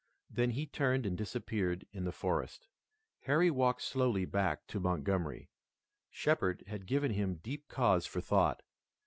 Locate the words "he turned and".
0.57-1.15